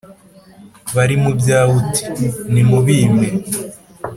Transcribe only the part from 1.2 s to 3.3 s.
mu byawe uti: nimubimpe.